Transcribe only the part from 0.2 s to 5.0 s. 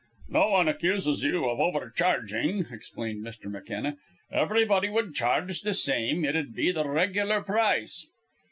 "No one accuses you of overcharging," explained Mr. McKenna. "Everybody